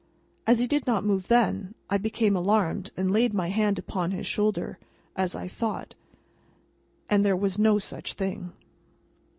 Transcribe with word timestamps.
As 0.47 0.57
he 0.57 0.65
did 0.65 0.87
not 0.87 1.03
move 1.05 1.27
then, 1.27 1.75
I 1.87 1.99
became 1.99 2.35
alarmed 2.35 2.89
and 2.97 3.11
laid 3.11 3.35
my 3.35 3.49
hand 3.49 3.77
upon 3.77 4.09
his 4.09 4.25
shoulder, 4.25 4.79
as 5.15 5.35
I 5.35 5.47
thought—and 5.47 7.23
there 7.23 7.37
was 7.37 7.59
no 7.59 7.77
such 7.77 8.13
thing. 8.15 8.51